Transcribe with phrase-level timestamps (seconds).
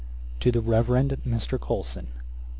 [0.39, 1.59] ]'To THE REVEREND MR.
[1.59, 2.07] COLSON.